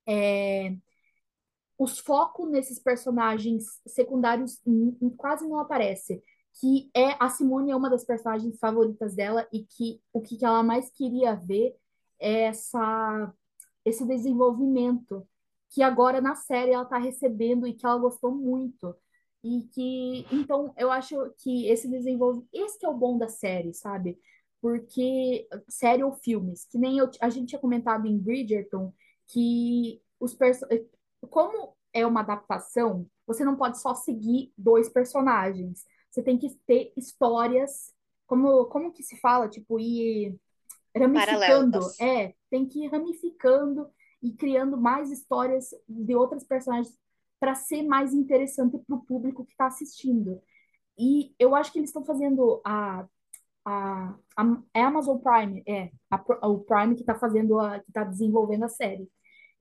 [0.06, 0.76] é,
[1.78, 4.60] os focos nesses personagens secundários
[5.16, 6.22] quase não aparece.
[6.60, 10.62] Que é a Simone é uma das personagens favoritas dela e que o que ela
[10.62, 11.74] mais queria ver
[12.18, 13.32] é essa,
[13.84, 15.26] esse desenvolvimento
[15.70, 18.94] que agora na série ela está recebendo e que ela gostou muito.
[19.42, 24.18] E que, então, eu acho que esse desenvolve, esse é o bom da série, sabe?
[24.60, 28.92] Porque série ou filmes, que nem eu, a gente tinha comentado em Bridgerton,
[29.26, 30.36] que os
[31.30, 35.84] como é uma adaptação, você não pode só seguir dois personagens.
[36.10, 37.94] Você tem que ter histórias,
[38.26, 40.38] como como que se fala, tipo, ir
[40.96, 42.00] ramificando, Paralelas.
[42.00, 43.88] é, tem que ir ramificando
[44.22, 46.98] e criando mais histórias de outras personagens
[47.38, 50.42] para ser mais interessante para o público que está assistindo.
[50.98, 53.06] E eu acho que eles estão fazendo a,
[53.64, 58.64] a, a Amazon Prime, é, a, o Prime que está fazendo a, que está desenvolvendo
[58.64, 59.09] a série.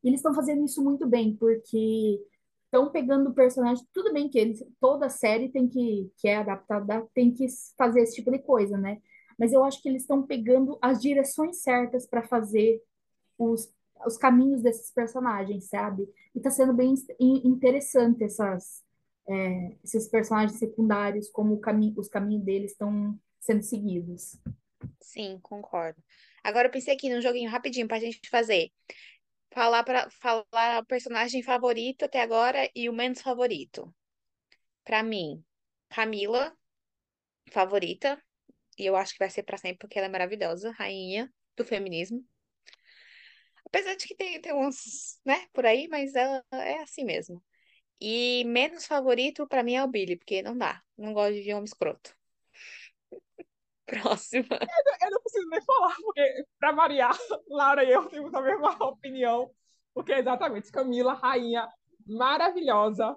[0.04, 2.20] E eles estão fazendo isso muito bem, porque
[2.66, 3.86] estão pegando personagens.
[3.94, 8.16] Tudo bem que eles, toda série tem que, que é adaptada, tem que fazer esse
[8.16, 9.02] tipo de coisa, né?
[9.38, 12.82] Mas eu acho que eles estão pegando as direções certas para fazer
[13.38, 13.74] os,
[14.06, 16.08] os caminhos desses personagens, sabe?
[16.36, 18.84] E tá sendo bem interessante essas,
[19.28, 24.38] é, esses personagens secundários, como o caminho, os caminhos deles estão sendo seguidos.
[25.02, 26.02] Sim, concordo.
[26.44, 28.72] Agora eu pensei aqui num joguinho rapidinho pra gente fazer.
[29.54, 33.94] Falar para falar o personagem favorito até agora e o menos favorito.
[34.86, 35.44] Pra mim,
[35.90, 36.56] Camila,
[37.52, 38.22] favorita.
[38.78, 42.26] E eu acho que vai ser pra sempre porque ela é maravilhosa, rainha do feminismo.
[43.66, 47.44] Apesar de que tem, tem uns, né, por aí, mas ela é assim mesmo.
[48.02, 50.84] E menos favorito pra mim é o Billy, porque não dá.
[50.98, 52.18] Não gosto de ver homem escroto.
[53.90, 54.48] Próxima.
[55.02, 57.18] Eu não preciso nem falar, porque, pra variar,
[57.50, 59.50] Laura e eu temos a mesma opinião.
[59.94, 61.68] Porque, exatamente, Camila, rainha
[62.06, 63.16] maravilhosa.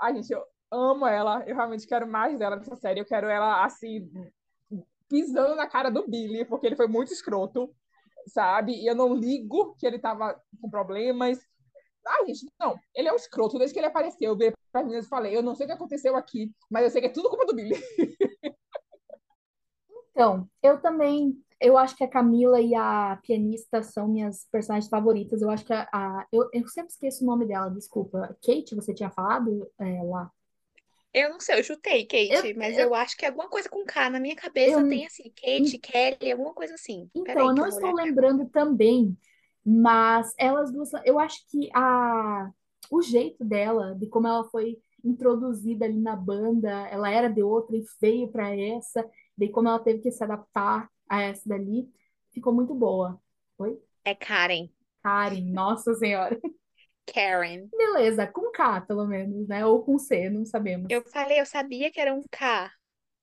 [0.00, 1.44] A gente, eu amo ela.
[1.46, 3.00] Eu realmente quero mais dela nessa série.
[3.00, 4.10] Eu quero ela, assim,
[5.08, 7.74] pisando na cara do Billy, porque ele foi muito escroto
[8.26, 8.72] sabe?
[8.72, 11.38] E eu não ligo que ele tava com problemas.
[12.06, 12.78] Ah, gente, não.
[12.94, 14.30] Ele é um escroto desde que ele apareceu.
[14.30, 16.84] Eu vi para as meninas e falei, eu não sei o que aconteceu aqui, mas
[16.84, 17.74] eu sei que é tudo culpa do Billy.
[20.14, 25.42] Então, eu também, eu acho que a Camila e a pianista são minhas personagens favoritas.
[25.42, 28.36] Eu acho que a, a eu, eu sempre esqueço o nome dela, desculpa.
[28.40, 30.30] Kate, você tinha falado é, lá?
[31.12, 33.84] Eu não sei, eu chutei Kate, Eu- mas eu- eu acho que alguma coisa com
[33.84, 34.10] K.
[34.10, 37.08] Na minha cabeça Eu- tem assim, Kate, Kelly, alguma coisa assim.
[37.14, 38.04] Então, Peraí, eu não estou olhar.
[38.04, 39.16] lembrando também,
[39.64, 42.50] mas elas duas, eu acho que a,
[42.90, 47.76] o jeito dela, de como ela foi introduzida ali na banda, ela era de outra
[47.76, 51.90] e veio para essa, de como ela teve que se adaptar a essa dali,
[52.32, 53.20] ficou muito boa.
[53.58, 53.78] Oi?
[54.04, 54.70] É Karen.
[55.02, 56.38] Karen, nossa senhora.
[57.06, 57.70] Karen.
[57.72, 59.64] Beleza, com K, pelo menos, né?
[59.66, 60.88] Ou com C, não sabemos.
[60.88, 62.70] Eu falei, eu sabia que era um K.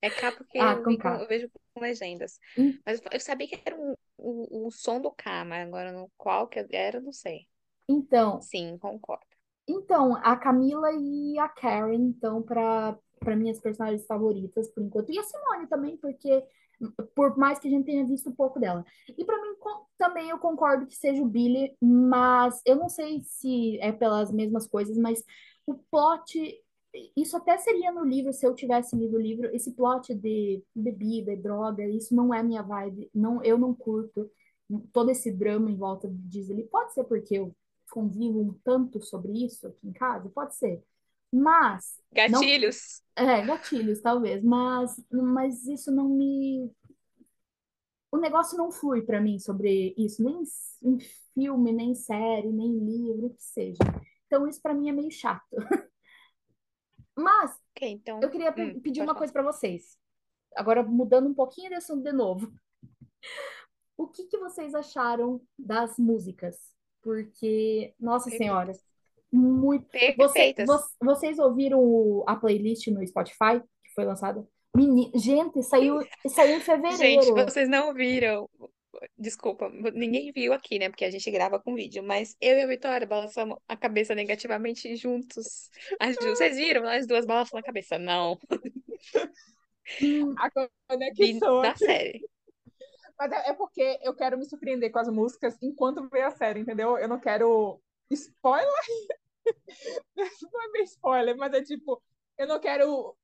[0.01, 1.21] É K porque Ah, eu, com- K.
[1.21, 2.39] eu vejo com legendas.
[2.57, 2.79] Hum.
[2.85, 6.47] Mas eu sabia que era um, um, um som do K, mas agora no qual
[6.47, 7.47] que era, eu não sei.
[7.87, 9.25] Então, Sim, concordo.
[9.67, 15.11] Então, a Camila e a Karen estão para para minhas personagens favoritas por enquanto.
[15.11, 16.43] E a Simone também, porque
[17.15, 18.83] por mais que a gente tenha visto pouco dela.
[19.15, 19.55] E para mim
[19.97, 24.65] também eu concordo que seja o Billy, mas eu não sei se é pelas mesmas
[24.65, 25.23] coisas, mas
[25.65, 26.59] o plot
[27.15, 29.49] isso até seria no livro se eu tivesse lido o livro.
[29.55, 33.09] Esse plot de bebida, droga, isso não é minha vibe.
[33.13, 34.29] Não, eu não curto
[34.91, 36.63] todo esse drama em volta de Disney.
[36.63, 37.55] Pode ser porque eu
[37.91, 40.83] convivo um tanto sobre isso aqui em casa, pode ser.
[41.31, 43.01] Mas não, Gatilhos.
[43.15, 46.71] é, gatilhos talvez, mas mas isso não me
[48.11, 50.43] o negócio não flui para mim sobre isso, nem
[50.83, 50.99] em
[51.33, 53.79] filme, nem série, nem livro, o que seja.
[54.27, 55.55] Então isso para mim é meio chato.
[57.15, 58.21] Mas Ok, então.
[58.21, 59.15] eu queria Hum, pedir uma falar.
[59.15, 59.97] coisa para vocês.
[60.55, 62.51] Agora mudando um pouquinho de assunto de novo.
[63.97, 66.57] O que que vocês acharam das músicas?
[67.01, 68.79] Porque, nossa senhora,
[69.31, 69.85] Muito.
[69.91, 70.67] Você, Perfeitas.
[70.67, 74.45] vo- vocês ouviram a playlist no Spotify que foi lançada?
[74.75, 77.35] Meni- Gente, saiu, saiu em Gente, fevereiro.
[77.35, 78.49] vocês não viram.
[79.17, 80.89] Desculpa, ninguém viu aqui, né?
[80.89, 84.95] Porque a gente grava com vídeo, mas eu e a Vitória balançamos a cabeça negativamente
[84.97, 85.69] juntos.
[85.99, 86.85] As duas, vocês viram?
[86.87, 87.97] As duas balançando a cabeça.
[87.97, 88.37] Não,
[90.37, 90.49] A
[90.87, 91.85] conexão da aqui.
[91.85, 92.21] série.
[93.17, 96.59] Mas é, é porque eu quero me surpreender com as músicas enquanto ver a série,
[96.59, 96.97] entendeu?
[96.97, 98.67] Eu não quero spoiler.
[100.15, 102.01] Não é bem spoiler, mas é tipo,
[102.37, 103.15] eu não quero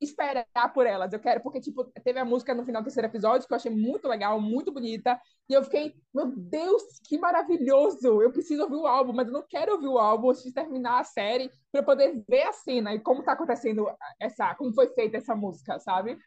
[0.00, 1.12] esperar por elas.
[1.12, 3.70] Eu quero, porque, tipo, teve a música no final do terceiro episódio que eu achei
[3.70, 5.20] muito legal, muito bonita.
[5.48, 8.22] E eu fiquei, meu Deus, que maravilhoso!
[8.22, 11.00] Eu preciso ouvir o álbum, mas eu não quero ouvir o álbum antes de terminar
[11.00, 13.86] a série para poder ver a cena e como tá acontecendo
[14.18, 16.18] essa, como foi feita essa música, sabe?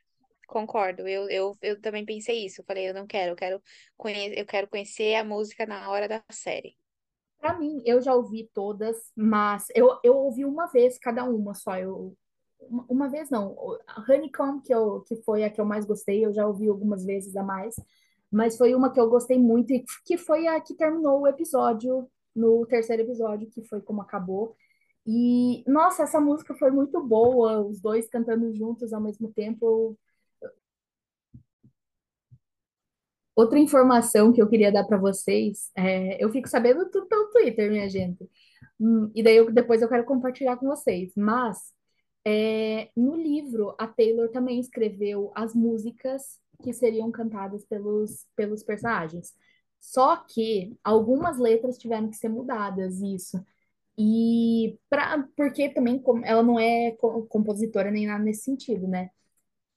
[0.48, 2.62] Concordo, eu, eu, eu também pensei isso.
[2.62, 3.62] Eu falei, eu não quero, eu quero,
[3.98, 6.76] conhe eu quero conhecer a música na hora da série.
[7.44, 11.78] Pra mim, eu já ouvi todas, mas eu, eu ouvi uma vez cada uma só.
[11.78, 12.16] Eu,
[12.62, 13.54] uma, uma vez não.
[14.08, 17.36] Honeycomb, que, eu, que foi a que eu mais gostei, eu já ouvi algumas vezes
[17.36, 17.76] a mais,
[18.32, 22.10] mas foi uma que eu gostei muito e que foi a que terminou o episódio,
[22.34, 24.56] no terceiro episódio, que foi como acabou.
[25.06, 29.98] E, nossa, essa música foi muito boa, os dois cantando juntos ao mesmo tempo.
[33.36, 37.72] Outra informação que eu queria dar para vocês, é, eu fico sabendo tudo pelo Twitter,
[37.72, 38.30] minha gente.
[38.80, 41.12] Hum, e daí eu- depois eu quero compartilhar com vocês.
[41.16, 41.58] Mas
[42.26, 49.34] é, no livro, a Taylor também escreveu as músicas que seriam cantadas pelos, pelos personagens.
[49.80, 53.44] Só que algumas letras tiveram que ser mudadas, isso.
[53.98, 59.10] E pra, porque também ela não é co- compositora nem nada nesse sentido, né?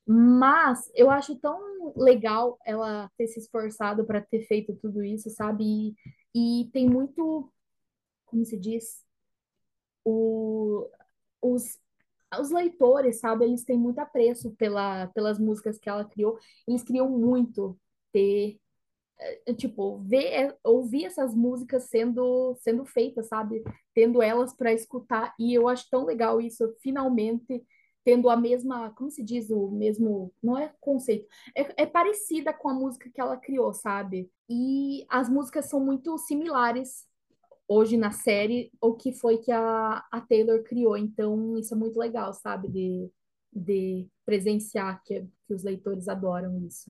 [0.06, 1.58] Mas eu acho tão
[1.96, 5.94] legal ela ter se esforçado para ter feito tudo isso, sabe?
[6.34, 7.52] E, e tem muito,
[8.26, 9.04] como se diz,
[10.04, 10.88] o,
[11.42, 11.78] os,
[12.40, 13.44] os leitores, sabe?
[13.44, 16.38] Eles têm muito apreço pela, pelas músicas que ela criou.
[16.66, 17.78] Eles queriam muito
[18.12, 18.60] ter
[19.18, 23.62] é, tipo, ver, ouvir essas músicas sendo, sendo feitas, sabe?
[23.94, 25.34] Tendo elas para escutar.
[25.38, 27.64] E eu acho tão legal isso, finalmente
[28.06, 32.68] tendo a mesma, como se diz, o mesmo, não é conceito, é, é parecida com
[32.68, 34.30] a música que ela criou, sabe?
[34.48, 37.04] E as músicas são muito similares
[37.66, 40.96] hoje na série, o que foi que a, a Taylor criou.
[40.96, 42.68] Então, isso é muito legal, sabe?
[42.68, 43.10] De,
[43.52, 46.88] de presenciar que, que os leitores adoram isso.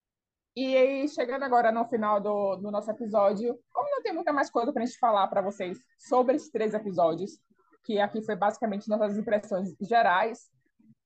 [0.54, 4.50] E aí, chegando agora no final do, do nosso episódio, como não tem muita mais
[4.50, 7.38] coisa para a gente falar para vocês sobre esses três episódios,
[7.84, 10.54] que aqui foi basicamente nossas impressões gerais,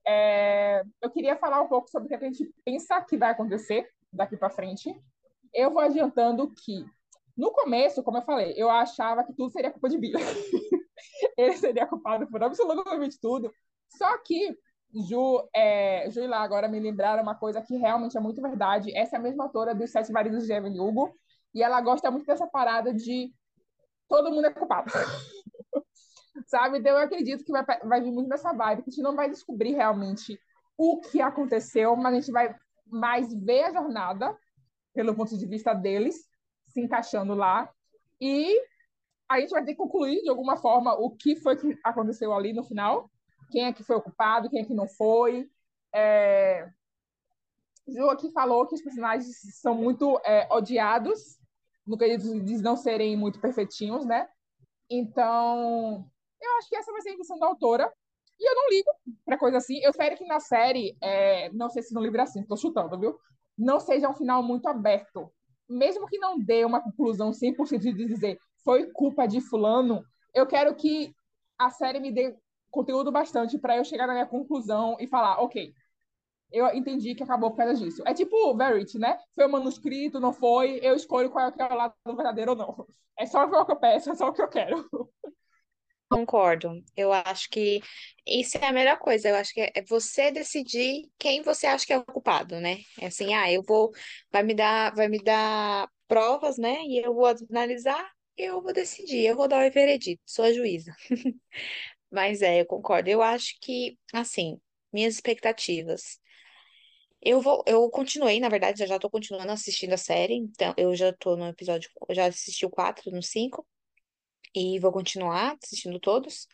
[0.07, 3.89] é, eu queria falar um pouco sobre o que a gente pensa que vai acontecer
[4.13, 4.95] daqui para frente.
[5.53, 6.85] Eu vou adiantando que,
[7.37, 10.15] no começo, como eu falei, eu achava que tudo seria culpa de Billy.
[11.37, 13.53] Ele seria culpado por absolutamente tudo.
[13.89, 14.57] Só que
[14.93, 18.97] Ju, é, Ju e lá agora me lembraram uma coisa que realmente é muito verdade.
[18.97, 21.15] Essa é a mesma autora dos Sete Maridos de Evelyn Hugo,
[21.55, 23.33] e ela gosta muito dessa parada de
[24.09, 24.91] todo mundo é culpado.
[26.47, 26.79] Sabe?
[26.79, 29.29] Então eu acredito que vai, vai vir muito nessa vibe, que a gente não vai
[29.29, 30.39] descobrir realmente
[30.77, 32.55] o que aconteceu, mas a gente vai
[32.87, 34.37] mais ver a jornada
[34.95, 36.29] pelo ponto de vista deles,
[36.69, 37.71] se encaixando lá.
[38.21, 38.61] E
[39.29, 42.53] a gente vai ter que concluir de alguma forma o que foi que aconteceu ali
[42.53, 43.09] no final
[43.51, 45.51] quem é que foi ocupado, quem é que não foi.
[45.93, 46.71] É...
[47.87, 51.39] Ju aqui falou que os personagens são muito é, odiados,
[51.87, 54.29] no quesito de não serem muito perfeitinhos, né?
[54.89, 56.09] Então,
[56.41, 57.93] eu acho que essa vai ser a intenção da autora.
[58.39, 58.91] E eu não ligo
[59.25, 59.79] pra coisa assim.
[59.83, 61.51] Eu espero que na série, é...
[61.53, 63.19] não sei se no livro é assim, tô chutando, viu?
[63.57, 65.31] Não seja um final muito aberto.
[65.69, 70.75] Mesmo que não dê uma conclusão 100% de dizer foi culpa de fulano, eu quero
[70.75, 71.15] que
[71.59, 72.37] a série me dê
[72.71, 75.73] conteúdo bastante para eu chegar na minha conclusão e falar, ok,
[76.53, 78.03] eu entendi que acabou por causa disso.
[78.07, 79.19] É tipo Verity, né?
[79.35, 82.87] Foi um manuscrito, não foi, eu escolho qual é o lado verdadeiro ou não.
[83.19, 84.89] É só o que eu peço, é só o que eu quero.
[86.11, 86.83] Concordo.
[86.97, 87.81] Eu acho que
[88.27, 89.29] isso é a melhor coisa.
[89.29, 92.79] Eu acho que é você decidir quem você acha que é o culpado, né?
[93.01, 93.93] É assim, ah, eu vou,
[94.33, 96.83] vai me dar, vai me dar provas, né?
[96.85, 100.93] E eu vou analisar, eu vou decidir, eu vou dar o veredito, sou a juíza.
[102.11, 103.09] Mas é, eu concordo.
[103.11, 104.61] Eu acho que, assim,
[104.93, 106.21] minhas expectativas.
[107.23, 110.95] Eu vou, eu continuei, na verdade, eu já tô continuando assistindo a série, então eu
[110.97, 113.67] já tô no episódio, já assisti o 4, no 5,
[114.55, 116.47] e vou continuar assistindo todos.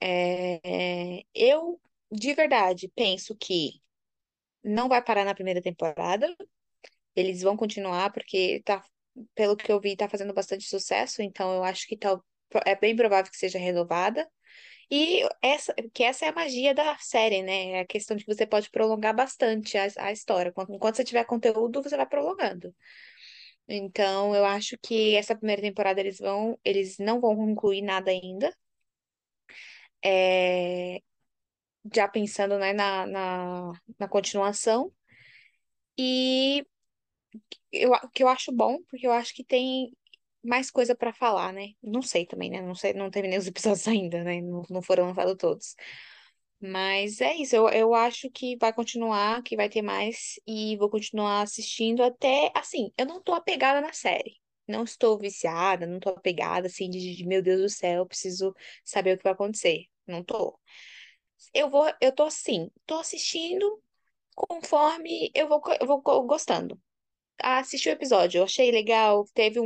[0.00, 1.80] É, eu,
[2.10, 3.80] de verdade, penso que
[4.62, 6.34] não vai parar na primeira temporada,
[7.16, 8.82] eles vão continuar, porque tá,
[9.34, 12.20] pelo que eu vi, tá fazendo bastante sucesso, então eu acho que tá,
[12.64, 14.28] é bem provável que seja renovada.
[14.90, 17.72] E essa, que essa é a magia da série, né?
[17.72, 20.50] É a questão de que você pode prolongar bastante a, a história.
[20.50, 22.74] Enquanto, enquanto você tiver conteúdo, você vai prolongando.
[23.68, 28.52] Então, eu acho que essa primeira temporada eles vão, eles não vão concluir nada ainda.
[30.04, 31.00] É,
[31.94, 34.92] já pensando, né, na, na, na continuação.
[35.96, 36.64] E
[37.72, 39.92] eu, que eu acho bom, porque eu acho que tem
[40.42, 41.70] mais coisa pra falar, né?
[41.82, 42.60] Não sei também, né?
[42.62, 44.40] Não sei, não terminei os episódios ainda, né?
[44.40, 45.76] Não, não foram lançados todos.
[46.60, 50.90] Mas é isso, eu, eu acho que vai continuar, que vai ter mais, e vou
[50.90, 54.36] continuar assistindo até, assim, eu não tô apegada na série.
[54.66, 58.54] Não estou viciada, não tô apegada, assim, de, de meu Deus do céu, preciso
[58.84, 59.84] saber o que vai acontecer.
[60.06, 60.58] Não tô.
[61.54, 63.82] Eu vou, eu tô assim, tô assistindo
[64.34, 66.80] conforme eu vou, eu vou gostando
[67.42, 69.64] assisti o episódio, eu achei legal, teve um,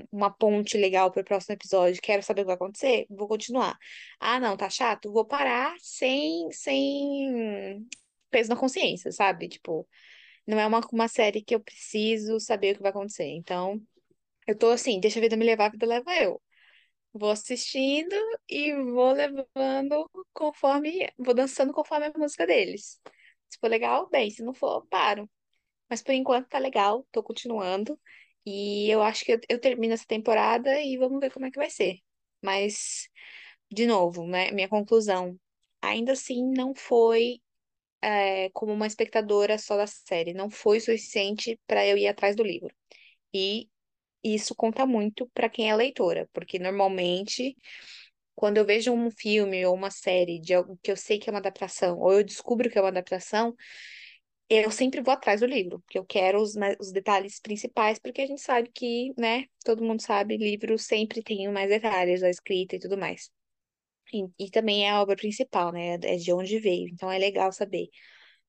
[0.00, 3.28] um- uma ponte legal para o próximo episódio, quero saber o que vai acontecer, vou
[3.28, 3.78] continuar.
[4.20, 5.12] Ah, não, tá chato?
[5.12, 7.86] Vou parar sem, sem
[8.30, 9.48] peso na consciência, sabe?
[9.48, 9.88] Tipo,
[10.46, 13.26] não é uma, uma série que eu preciso saber o que vai acontecer.
[13.26, 13.80] Então,
[14.46, 16.40] eu tô assim, deixa a vida me levar, a vida leva eu.
[17.14, 18.14] Vou assistindo
[18.48, 23.00] e vou levando conforme, vou dançando conforme a música deles.
[23.50, 25.28] Se for legal, bem, se não for, paro.
[25.92, 28.00] Mas por enquanto tá legal, tô continuando.
[28.46, 31.58] E eu acho que eu, eu termino essa temporada e vamos ver como é que
[31.58, 31.98] vai ser.
[32.40, 33.10] Mas,
[33.70, 35.38] de novo, né, minha conclusão.
[35.82, 37.42] Ainda assim, não foi
[38.02, 40.32] é, como uma espectadora só da série.
[40.34, 42.74] Não foi suficiente para eu ir atrás do livro.
[43.34, 43.68] E
[44.24, 47.56] isso conta muito para quem é leitora, porque normalmente,
[48.34, 51.32] quando eu vejo um filme ou uma série de algo que eu sei que é
[51.32, 53.54] uma adaptação, ou eu descubro que é uma adaptação,
[54.54, 58.26] eu sempre vou atrás do livro, porque eu quero os, os detalhes principais, porque a
[58.26, 62.78] gente sabe que, né, todo mundo sabe, livro sempre tem mais detalhes, a escrita e
[62.78, 63.30] tudo mais.
[64.12, 67.52] E, e também é a obra principal, né, é de onde veio, então é legal
[67.52, 67.88] saber.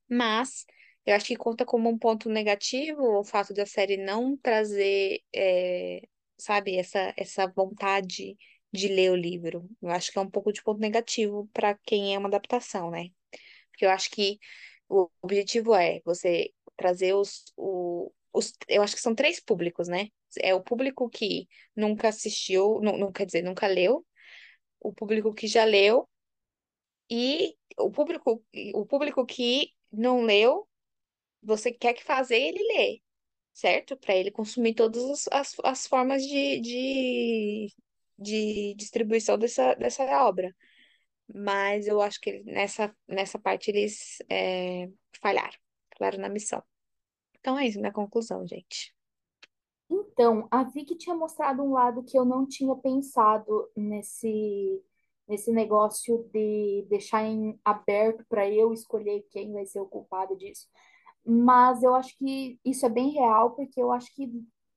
[0.10, 0.66] Mas
[1.06, 6.02] eu acho que conta como um ponto negativo o fato da série não trazer, é,
[6.38, 8.38] sabe, essa, essa vontade
[8.72, 9.70] de ler o livro.
[9.82, 13.10] Eu acho que é um pouco de ponto negativo para quem é uma adaptação, né?
[13.72, 14.40] Porque eu acho que
[14.94, 18.54] o objetivo é você trazer os, o, os.
[18.68, 20.10] Eu acho que são três públicos, né?
[20.40, 24.06] É o público que nunca assistiu, não, não quer dizer, nunca leu,
[24.80, 26.08] o público que já leu
[27.10, 30.68] e o público, o público que não leu,
[31.42, 33.00] você quer que fazer ele ler,
[33.54, 33.98] certo?
[33.98, 37.74] Para ele consumir todas as, as, as formas de, de,
[38.18, 40.56] de distribuição dessa, dessa obra.
[41.34, 45.58] Mas eu acho que nessa, nessa parte eles é, falharam,
[45.98, 46.62] falharam na missão.
[47.40, 48.94] Então é isso, minha conclusão, gente.
[49.90, 54.82] Então, a Vicky tinha mostrado um lado que eu não tinha pensado nesse,
[55.28, 60.68] nesse negócio de deixar em aberto para eu escolher quem vai ser o culpado disso.
[61.26, 64.30] Mas eu acho que isso é bem real, porque eu acho que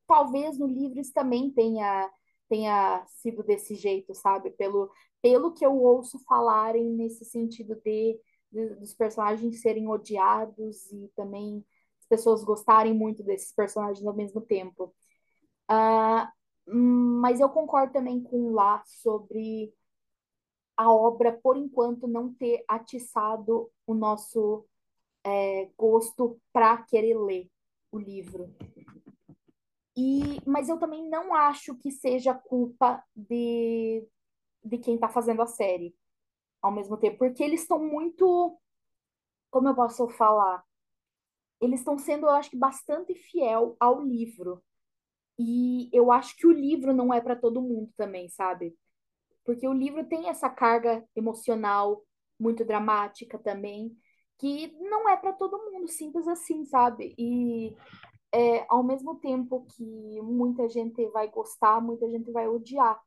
[0.06, 2.10] talvez no livro isso também tenha,
[2.48, 4.50] tenha sido desse jeito, sabe?
[4.50, 4.90] Pelo,
[5.26, 8.16] pelo que eu ouço falarem nesse sentido de,
[8.52, 11.64] de- dos personagens serem odiados e também
[11.98, 14.94] as pessoas gostarem muito desses personagens ao mesmo tempo.
[16.68, 19.72] Hum, mas eu concordo também com Lá sobre
[20.76, 24.64] a obra, por enquanto, não ter atiçado o nosso
[25.24, 27.50] é, gosto para querer ler
[27.92, 28.54] o livro.
[29.96, 34.06] E, mas eu também não acho que seja culpa de,
[34.66, 35.94] de quem está fazendo a série
[36.60, 38.58] ao mesmo tempo, porque eles estão muito,
[39.50, 40.64] como eu posso falar,
[41.60, 44.62] eles estão sendo, eu acho que, bastante fiel ao livro.
[45.38, 48.76] E eu acho que o livro não é para todo mundo também, sabe?
[49.44, 52.02] Porque o livro tem essa carga emocional
[52.38, 53.96] muito dramática também,
[54.38, 57.14] que não é para todo mundo, simples assim, sabe?
[57.18, 57.74] E
[58.32, 63.00] é, ao mesmo tempo que muita gente vai gostar, muita gente vai odiar.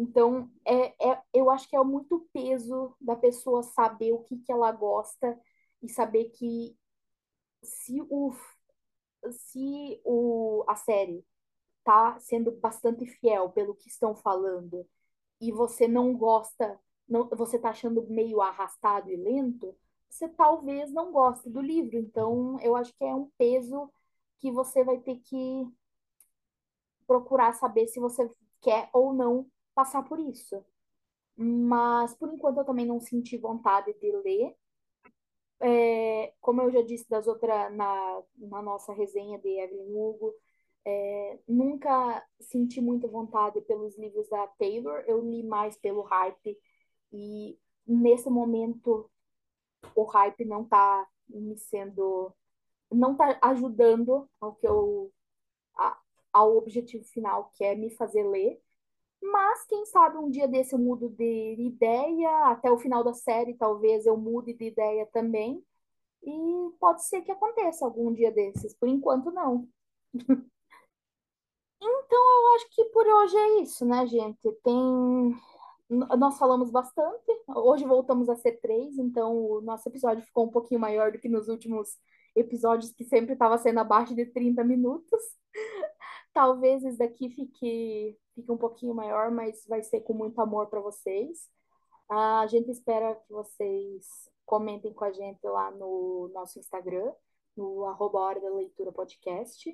[0.00, 4.50] Então, é, é, eu acho que é muito peso da pessoa saber o que, que
[4.50, 5.38] ela gosta
[5.82, 6.74] e saber que
[7.62, 8.32] se o,
[9.30, 11.22] se o, a série
[11.84, 14.88] tá sendo bastante fiel pelo que estão falando
[15.38, 19.76] e você não gosta, não, você tá achando meio arrastado e lento,
[20.08, 21.98] você talvez não goste do livro.
[21.98, 23.92] Então, eu acho que é um peso
[24.38, 25.68] que você vai ter que
[27.06, 28.30] procurar saber se você
[28.62, 29.46] quer ou não
[29.80, 30.62] passar por isso.
[31.36, 34.54] Mas, por enquanto, eu também não senti vontade de ler.
[35.62, 40.34] É, como eu já disse das outras na, na nossa resenha de Evelyn Hugo,
[40.84, 45.02] é, nunca senti muita vontade pelos livros da Taylor.
[45.06, 46.58] Eu li mais pelo hype
[47.12, 49.10] E nesse momento
[49.96, 52.34] o hype não tá me sendo
[52.92, 55.12] não tá ajudando ao que eu
[55.76, 55.98] a,
[56.32, 58.60] ao objetivo final, que é me fazer ler.
[59.22, 63.54] Mas quem sabe um dia desse eu mudo de ideia, até o final da série
[63.54, 65.62] talvez eu mude de ideia também.
[66.22, 68.74] E pode ser que aconteça algum dia desses.
[68.74, 69.68] Por enquanto, não.
[70.14, 70.50] então,
[71.82, 74.50] eu acho que por hoje é isso, né, gente?
[74.62, 75.36] Tem.
[75.88, 77.26] Nós falamos bastante.
[77.48, 81.28] Hoje voltamos a ser três, então o nosso episódio ficou um pouquinho maior do que
[81.28, 81.98] nos últimos
[82.36, 85.20] episódios, que sempre estava sendo abaixo de 30 minutos.
[86.32, 90.80] Talvez esse daqui fique, fique um pouquinho maior, mas vai ser com muito amor para
[90.80, 91.48] vocês.
[92.08, 97.12] A gente espera que vocês comentem com a gente lá no nosso Instagram,
[97.56, 99.70] no arroba Hora da Leitura Podcast,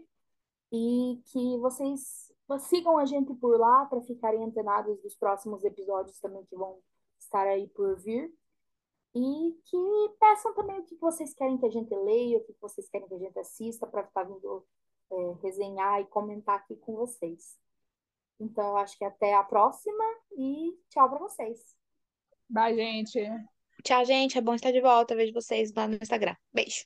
[0.72, 6.44] e que vocês sigam a gente por lá para ficarem antenados dos próximos episódios também
[6.44, 6.78] que vão
[7.18, 8.32] estar aí por vir.
[9.14, 12.86] E que peçam também o que vocês querem que a gente leia, o que vocês
[12.90, 14.62] querem que a gente assista, para estar vindo
[15.10, 17.58] é, resenhar e comentar aqui com vocês.
[18.38, 20.04] Então, eu acho que até a próxima
[20.36, 21.76] e tchau para vocês.
[22.48, 23.18] Bye, gente.
[23.82, 24.38] Tchau, gente.
[24.38, 25.16] É bom estar de volta.
[25.16, 26.36] Vejo vocês lá no Instagram.
[26.52, 26.84] Beijo.